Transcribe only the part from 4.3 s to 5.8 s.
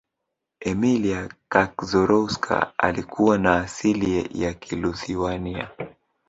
ya kiluthiwania